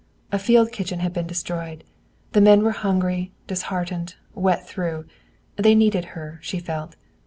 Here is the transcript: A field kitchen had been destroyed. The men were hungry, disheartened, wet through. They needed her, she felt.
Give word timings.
A 0.31 0.39
field 0.39 0.71
kitchen 0.71 1.01
had 1.01 1.13
been 1.13 1.27
destroyed. 1.27 1.83
The 2.31 2.41
men 2.41 2.63
were 2.63 2.71
hungry, 2.71 3.33
disheartened, 3.45 4.15
wet 4.33 4.67
through. 4.67 5.05
They 5.57 5.75
needed 5.75 6.05
her, 6.17 6.39
she 6.41 6.57
felt. 6.57 6.95